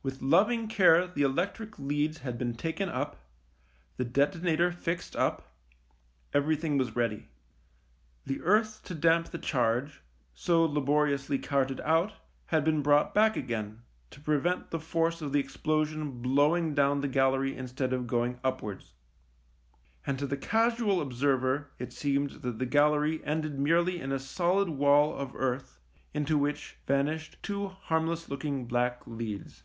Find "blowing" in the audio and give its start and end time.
16.22-16.72